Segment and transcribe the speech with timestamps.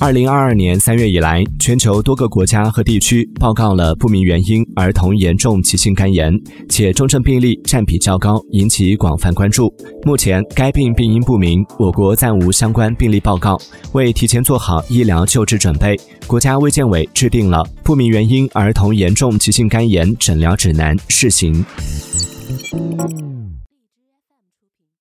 [0.00, 6.32] 二零二二年三月以来，全球多个国家和地区报告了不明原因儿童严重急性肝炎，
[6.68, 9.72] 且重症病例占比较高，引起广泛关注。
[10.02, 13.58] 目前，该病病因不明，我国暂无相关病例报告。
[13.92, 21.64] 为提前做好医疗救治准备，国家卫健委制定了《不明原因儿童严重急性肝炎诊疗指南（试行）》。